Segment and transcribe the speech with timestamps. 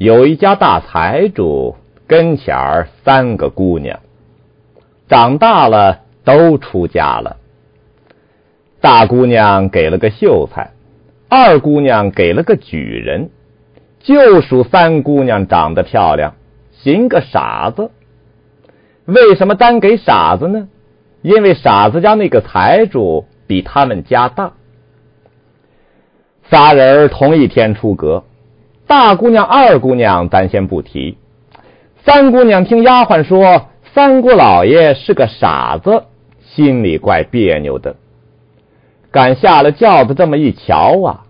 [0.00, 4.00] 有一家大财主跟前儿三个姑娘，
[5.08, 7.36] 长大了都出家了。
[8.80, 10.70] 大姑娘给了个秀才，
[11.28, 13.28] 二姑娘给了个举人，
[13.98, 16.34] 就数三姑娘长得漂亮，
[16.72, 17.90] 寻个傻子。
[19.04, 20.68] 为什么单给傻子呢？
[21.20, 24.54] 因为傻子家那个财主比他们家大。
[26.48, 28.24] 仨人同一天出阁。
[28.90, 31.16] 大姑娘、二姑娘，咱先不提。
[32.04, 36.06] 三姑娘听丫鬟说三姑老爷是个傻子，
[36.42, 37.94] 心里怪别扭的。
[39.12, 41.22] 赶下了轿子，这么一瞧啊，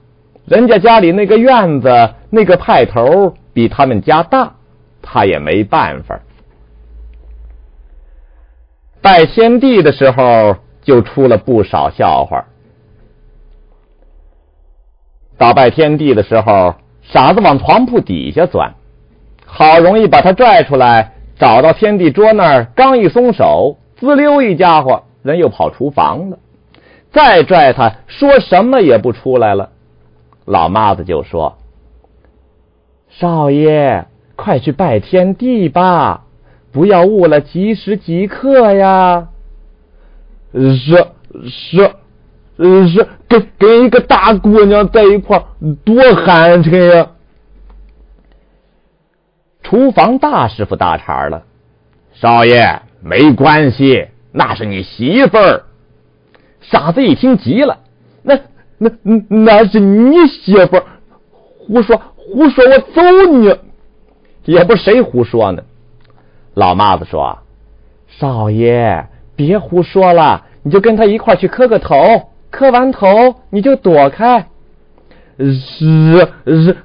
[0.47, 4.55] 人家家里那个院子那个派头比他们家大，
[5.03, 6.19] 他也没办法。
[9.03, 12.47] 拜天地的时候，就出了不少笑话。
[15.37, 16.77] 到拜天地的时候。
[17.13, 18.75] 傻子往床铺底下钻，
[19.45, 26.39] 好容易把他拽出来，找到天地桌那儿，刚一松手，滋溜一家伙，人又跑厨房了。
[27.11, 29.71] 再拽他，说什么也不出来了。
[30.45, 31.59] 老妈子就说
[33.11, 36.27] ：“少爷，快去拜天地吧，
[36.71, 39.29] 不要误了吉时吉刻呀。”
[40.55, 41.07] 是
[41.49, 41.91] 是。
[42.63, 45.41] 是跟跟一个大姑娘在一块
[45.85, 47.11] 多寒碜呀！
[49.63, 51.45] 厨房大师傅搭茬了
[52.13, 55.63] ：“少爷，没关系，那是你媳妇儿。”
[56.61, 57.79] 傻子一听急了
[58.25, 58.37] ：“那
[58.79, 58.91] 那
[59.29, 60.85] 那是你媳妇儿？
[61.69, 62.65] 胡说胡说！
[62.65, 63.57] 我揍你！
[64.45, 65.63] 也不谁胡说呢。”
[66.55, 67.39] 老妈子说
[68.09, 71.97] ：“少爷，别胡说了，你就跟他一块去磕个头。”
[72.51, 74.49] 磕完头你就躲开，
[75.39, 76.77] 是是，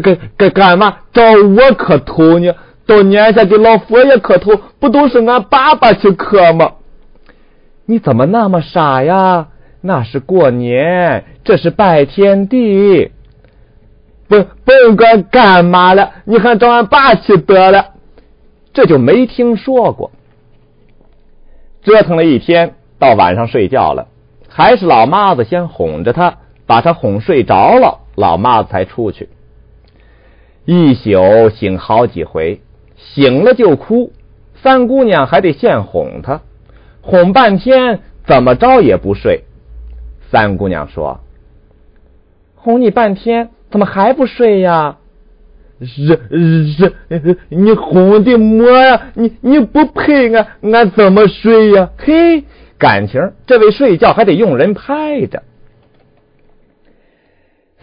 [0.00, 2.54] 干干干嘛找我磕头呢？
[2.86, 6.74] 到年下给老佛爷磕头，不都是俺爸爸去磕吗？
[7.84, 9.48] 你怎么那么傻呀？
[9.80, 13.10] 那是过年，这是拜天地，
[14.28, 17.94] 不甭管干嘛了，你还找俺爸去得了？
[18.72, 20.10] 这就没听说过。
[21.82, 24.08] 折腾了一天，到晚上睡觉了。
[24.56, 29.28] 还是老妈子先哄着他，把他哄睡着了，老妈子才出去。
[30.64, 32.62] 一宿醒好几回，
[32.96, 34.12] 醒了就哭。
[34.54, 36.40] 三姑娘还得先哄他，
[37.02, 39.44] 哄半天怎么着也不睡。
[40.30, 41.20] 三姑娘说
[42.56, 44.96] ：“哄你半天，怎么还不睡呀
[45.84, 46.18] ？”“是
[46.72, 46.94] 是，
[47.50, 49.08] 你哄的么呀？
[49.12, 52.44] 你你不陪俺，俺怎么睡呀？”嘿。
[52.78, 55.42] 感情，这位睡觉还得用人拍着。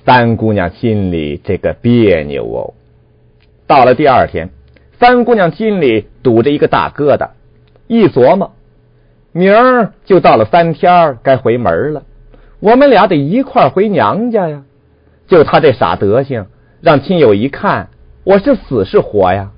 [0.05, 2.73] 三姑娘心里这个别扭哦。
[3.65, 4.49] 到了第二天，
[4.99, 7.29] 三姑娘心里堵着一个大疙瘩，
[7.87, 8.53] 一琢磨，
[9.31, 12.03] 明儿就到了三天该回门了，
[12.59, 14.63] 我们俩得一块回娘家呀。
[15.25, 16.45] 就他这傻德行，
[16.81, 17.89] 让亲友一看，
[18.25, 19.51] 我是死是活呀？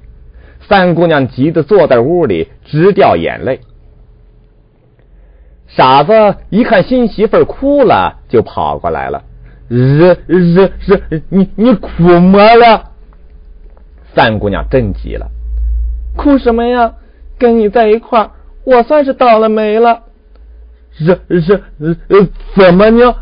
[0.61, 3.59] 三姑娘急得坐在屋里直掉眼泪。
[5.75, 6.13] 傻子
[6.49, 9.23] 一看新媳妇哭了，就跑过来了。
[9.69, 12.91] 是是是，你你哭么了？
[14.13, 15.27] 三姑娘真急了，
[16.15, 16.93] 哭什么呀？
[17.37, 18.31] 跟你在一块儿，
[18.63, 20.03] 我算是倒了霉了。
[20.91, 23.13] 是是呃，怎么呢？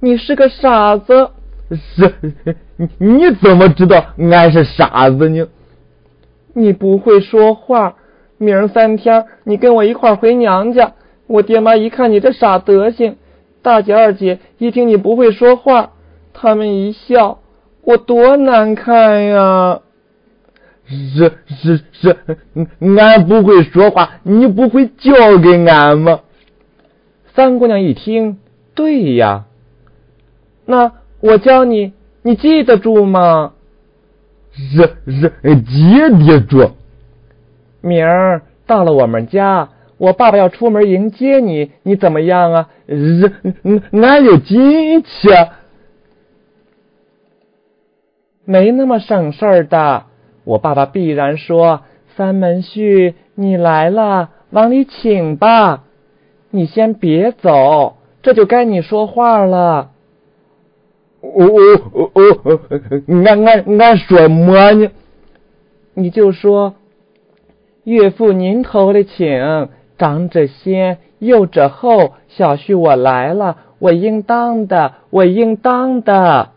[0.00, 1.30] 你是个傻子。
[1.70, 2.12] 是，
[2.76, 5.46] 你你怎么知道俺是傻子呢？
[6.54, 7.94] 你不会说话。
[8.38, 10.92] 明儿三天，你跟我一块儿回娘家。
[11.26, 13.16] 我爹妈一看你这傻德行，
[13.62, 15.92] 大姐二姐一听你不会说话，
[16.32, 17.40] 他们一笑，
[17.82, 19.80] 我多难看呀！
[20.86, 22.16] 是是是，
[22.96, 26.20] 俺不会说话，你不会教给俺吗？
[27.34, 28.38] 三姑娘一听，
[28.74, 29.46] 对呀，
[30.64, 31.92] 那我教你，
[32.22, 33.54] 你记得住吗？
[34.52, 36.70] 是是，记得住。
[37.80, 39.68] 明儿到了我们家。
[39.98, 42.68] 我爸爸要出门迎接你，你怎么样啊？
[42.88, 43.32] 是，
[43.92, 45.28] 俺有进去，
[48.44, 50.04] 没那么省事儿的。
[50.44, 51.82] 我爸爸必然说
[52.16, 55.84] ：“三门婿，你来了，往里请吧。”
[56.50, 59.90] 你先别走，这就该你说话了。
[61.20, 61.44] 哦
[61.92, 62.60] 哦哦哦，
[63.08, 64.90] 俺俺俺说么呢？
[65.94, 66.74] 你就说，
[67.84, 69.68] 岳父您头里请。
[69.98, 72.14] 长者先，幼者后。
[72.28, 76.50] 小婿我来了，我应当的，我应当的。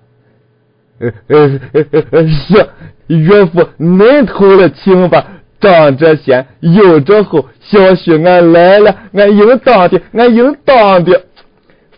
[1.00, 1.60] 呃呃
[1.92, 2.68] 呃呃是，
[3.08, 5.26] 岳父，您偷了亲吧？
[5.62, 11.26] 长者先，幼者后，小婿俺来了，俺应当的，俺应当的。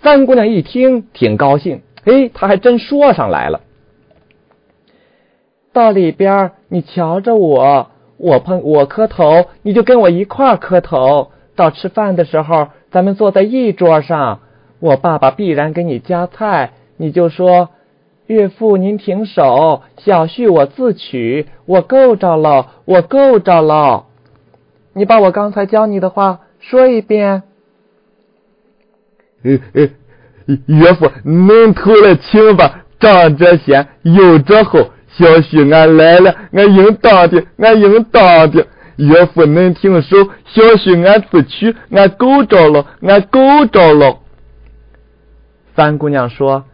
[0.04, 3.62] 三姑娘一听，挺高兴，哎，她还真说上来了。
[5.74, 7.90] 到里边，你瞧着我，
[8.22, 11.32] 我碰我磕头，你就跟我一块磕头。
[11.56, 14.40] 到吃饭的时候，咱们坐在一桌上，
[14.80, 17.70] 我爸爸必然给你夹菜，你就说。
[18.28, 19.82] 岳父，您停手！
[19.98, 24.06] 小婿我自取，我够着了，我够着了。
[24.94, 27.44] 你把我刚才教你的话说一遍。
[29.42, 38.66] 岳父，恁头了请吧，长着先，有着后，小婿俺来了，俺应当的，俺应当的。
[38.98, 44.20] 岳父恁停手，小婿俺自取，俺够着了，俺够着了。
[45.76, 46.66] 三姑娘说：“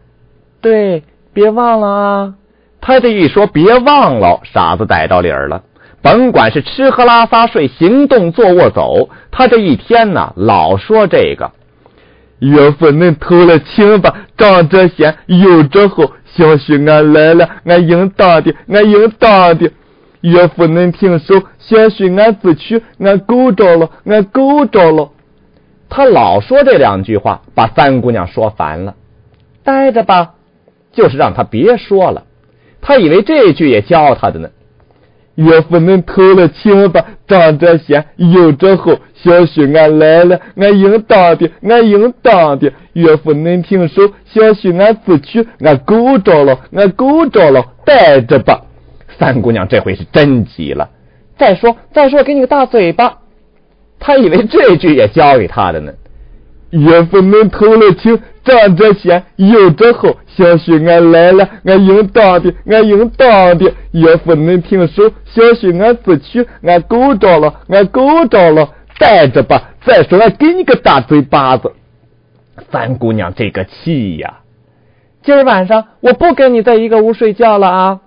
[0.62, 1.04] 对。”
[1.38, 2.34] 别忘了啊！
[2.82, 5.62] 他这一说别忘了，傻子逮着理儿了。
[6.02, 11.52] 甭管是吃喝拉撒睡、行动坐卧走，他这一天呢，老说这个。
[12.40, 19.72] 岳父恁偷了情吧，长着先，有着后，小婿俺来了，俺应当的，俺应当的。
[20.22, 25.12] 岳父恁停手，小婿俺自取，俺够着了，俺够着了。
[25.90, 28.96] 他老说这两句话，把三姑娘说烦了。
[29.64, 30.34] 待着吧。
[30.94, 32.24] 就是让他别说了，
[32.82, 34.50] 他以为这句也教他的呢。
[35.38, 42.74] 岳父恁偷了情吧，长着先，有着后，小婿俺来了，俺应当的，俺应当的。
[42.94, 48.64] 岳父恁停手，小婿俺自取，俺够着了，俺够着了，带着吧。
[49.20, 50.90] 三姑娘这回是真急了，
[51.38, 53.20] 再说再说，给你个大嘴巴。
[54.00, 55.94] 他以为这句也教给他的呢。
[56.72, 58.20] 岳父恁偷了情。
[58.48, 63.74] 长着先，有着后，小许俺来了，俺应当的，俺应当的。
[63.92, 68.70] 岳父恁停手，小许俺自取，俺够着了，俺够着了，
[69.00, 69.72] 带着吧。
[69.86, 71.74] 再说俺给你个大嘴巴子。
[72.72, 74.40] 三姑娘这个气呀！
[75.24, 78.00] 今儿晚上我不跟你在一个屋睡觉了啊！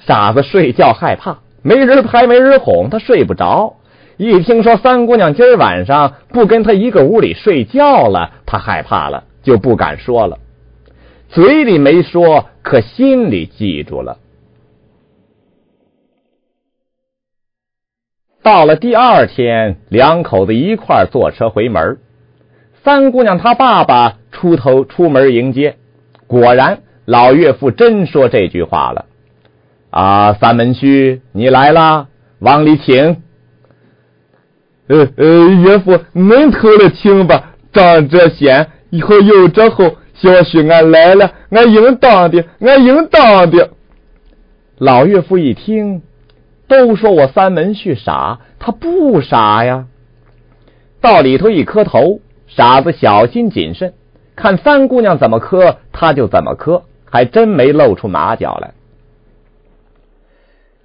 [0.00, 3.76] 傻子睡觉害怕，没人拍没人哄，他睡不着。
[4.22, 9.24] 一听说三姑娘今儿晚上不跟他一个屋里睡觉了，他害怕了。
[9.42, 10.38] 就不敢说了，
[11.28, 14.18] 嘴里没说，可心里记住了。
[18.44, 21.98] 到了第二天，两口子一块坐车回门。
[22.84, 25.78] 三姑娘她爸爸出头出门迎接，
[26.28, 29.06] 果然老岳父真说这句话了
[29.90, 32.06] ：“啊，三门婿，你来了，
[32.38, 33.20] 往里请。”
[34.88, 38.68] 呃呃，岳父恁偷了亲吧，长着先。
[38.90, 43.70] 以后有着后，小婿俺来了，俺应当的，俺应当的。
[44.76, 46.02] 老岳父一听，
[46.68, 49.86] 都说我三门婿傻，他不傻呀。
[51.00, 53.94] 到里头一磕头，傻子小心谨慎，
[54.36, 58.72] 看三姑娘怎么磕，他就怎么磕，还真没露出马脚来。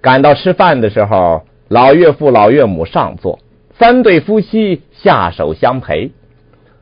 [0.00, 3.38] 赶到吃饭的时候，老岳父、老岳母上座，
[3.78, 6.10] 三对夫妻下手相陪。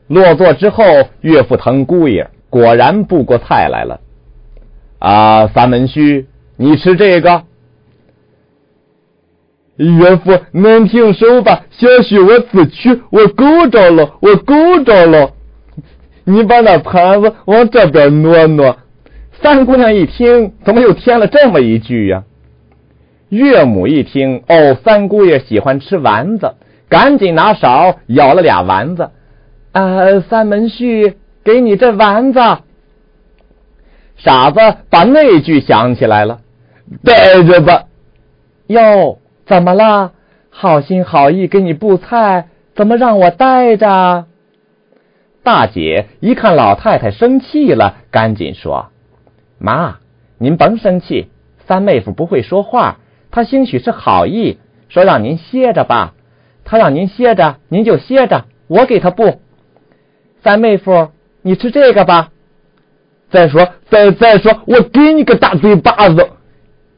[0.07, 0.83] 落座之后，
[1.21, 3.99] 岳父疼姑爷果然不过菜来了。
[4.99, 7.43] 啊，三门须，你吃这个。
[9.75, 15.33] 岳父，您停手吧，小婿我自取，我够着了，我够着了。
[16.23, 18.77] 你把那盘子往这边挪挪。
[19.39, 22.23] 三姑娘一听，怎么又添了这么一句呀？
[23.29, 26.55] 岳母一听，哦，三姑爷喜欢吃丸子，
[26.89, 29.11] 赶紧拿勺舀了俩丸子。
[29.71, 32.39] 啊，三门婿，给你这丸子。
[34.15, 36.39] 傻子把那句想起来了，
[37.03, 37.83] 带着吧。
[38.67, 40.13] 哟，怎么了？
[40.49, 44.25] 好心好意给你布菜，怎么让我带着？
[45.43, 48.87] 大姐一看老太太生气了，赶紧说
[49.59, 49.99] ：“妈，
[50.39, 51.29] 您甭生气，
[51.67, 52.97] 三妹夫不会说话，
[53.29, 54.57] 他兴许是好意，
[54.89, 56.15] 说让您歇着吧。
[56.69, 59.39] 他让您歇着，您就歇着，我给他布。”
[60.43, 62.31] 三妹夫，你吃这个吧。
[63.31, 66.29] 再说，再再说，我给你个大嘴巴子。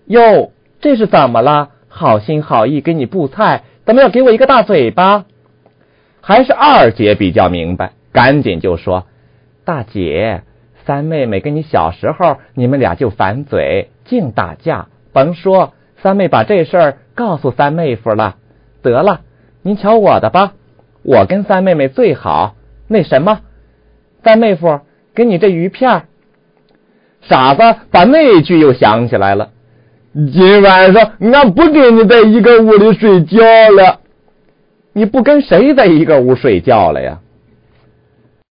[0.05, 1.69] 哟，这是怎么了？
[1.87, 5.25] 好心好意给你布菜，怎么要给我一个大嘴巴？
[6.21, 9.05] 还是二姐比较明白，赶紧就说
[9.65, 10.43] ：“大姐，
[10.85, 14.87] 三妹妹跟你小时候，你们俩就反嘴，净打架。
[15.13, 18.35] 甭说，三妹把这事儿告诉三妹夫了。
[18.81, 19.21] 得了，
[19.61, 20.53] 您瞧我的吧，
[21.03, 22.55] 我跟三妹妹最好。”
[22.87, 23.41] 那什么，
[24.23, 24.79] 三妹夫，
[25.13, 26.03] 给你这鱼片
[27.21, 27.61] 傻子
[27.91, 29.49] 把那句又想起来了。
[30.33, 33.37] 今晚上俺不跟你在一个屋里睡觉
[33.69, 33.99] 了。
[34.93, 37.19] 你不跟谁在一个屋睡觉了呀？